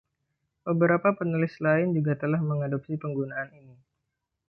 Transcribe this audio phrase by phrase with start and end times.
[0.65, 3.75] Beberapa penulis lain juga telah mengadopsi penggunaan ini.